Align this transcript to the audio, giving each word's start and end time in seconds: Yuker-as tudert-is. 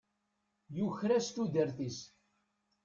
Yuker-as 0.77 1.27
tudert-is. 1.29 1.99